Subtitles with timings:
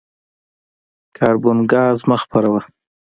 [1.15, 2.61] کاربن ګاز مه خپروه.